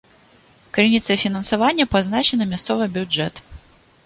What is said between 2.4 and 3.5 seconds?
мясцовы бюджэт.